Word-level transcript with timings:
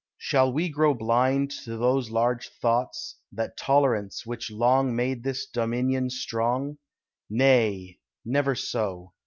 Shall 0.17 0.51
we 0.51 0.67
grow 0.67 0.95
blind 0.95 1.51
To 1.65 1.77
those 1.77 2.09
large 2.09 2.49
thoughts, 2.49 3.17
that 3.31 3.55
tolerance 3.55 4.25
which 4.25 4.49
long 4.49 4.95
Made 4.95 5.21
this 5.23 5.45
Dominion 5.45 6.09
strong? 6.09 6.79
Nay, 7.29 7.99
never 8.25 8.55
so! 8.55 9.13